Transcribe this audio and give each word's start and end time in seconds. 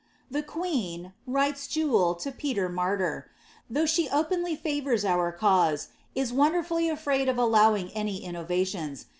■■The 0.33 0.43
queen," 0.43 1.13
writes 1.27 1.67
Jewel 1.67 2.15
to 2.15 2.31
Peler 2.31 2.69
Hap 2.73 2.97
tyr," 2.97 3.29
ihoiifrh 3.71 3.87
she 3.87 4.09
openly 4.09 4.55
favours 4.55 5.05
our 5.05 5.31
cause, 5.31 5.89
is 6.15 6.33
wonderfully 6.33 6.89
afraid 6.89 7.29
of 7.29 7.37
al 7.37 7.49
lowing 7.49 7.91
any 7.91 8.17
innovations. 8.23 9.05